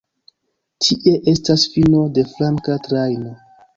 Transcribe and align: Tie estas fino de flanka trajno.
Tie 0.85 1.13
estas 1.33 1.67
fino 1.75 2.01
de 2.19 2.25
flanka 2.33 2.79
trajno. 2.89 3.37